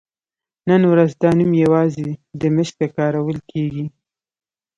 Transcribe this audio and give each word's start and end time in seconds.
نن 0.69 0.81
ورځ 0.91 1.11
دا 1.21 1.29
نوم 1.37 1.51
یوازې 1.63 2.07
دمشق 2.41 2.73
ته 2.79 2.87
کارول 2.97 3.37
کېږي. 3.51 3.85